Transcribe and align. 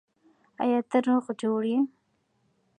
آیا 0.61 0.79
ته 0.89 0.97
روغ 1.07 1.25
جوړ 1.41 1.61
یې؟ 1.71 1.79